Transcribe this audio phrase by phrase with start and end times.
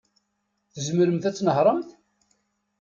[0.73, 1.89] Tzemremt ad tnehṛemt?